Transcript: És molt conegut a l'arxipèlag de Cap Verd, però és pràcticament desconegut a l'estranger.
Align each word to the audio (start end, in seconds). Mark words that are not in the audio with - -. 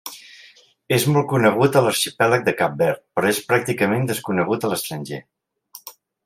És 0.95 1.03
molt 1.15 1.27
conegut 1.33 1.77
a 1.77 1.83
l'arxipèlag 1.87 2.47
de 2.47 2.55
Cap 2.61 2.79
Verd, 2.79 3.03
però 3.19 3.29
és 3.35 3.43
pràcticament 3.53 4.09
desconegut 4.13 4.67
a 4.67 4.73
l'estranger. 4.73 5.21